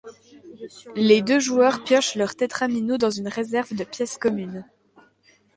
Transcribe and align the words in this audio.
Les 0.95 1.21
deux 1.21 1.39
joueurs 1.39 1.83
piochent 1.83 2.15
leur 2.15 2.33
tetramino 2.35 2.97
dans 2.97 3.11
une 3.11 3.27
réserve 3.27 3.75
de 3.75 3.83
pièces 3.83 4.17
communes. 4.17 4.65